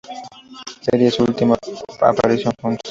Sería 0.81 1.11
su 1.11 1.21
última 1.21 1.55
aparición 2.01 2.53
juntos. 2.59 2.79